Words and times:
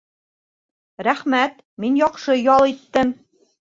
Рәхмәт, 1.09 1.63
мин 1.87 2.03
яҡшы 2.03 2.43
ял 2.43 2.71
иттем. 2.77 3.19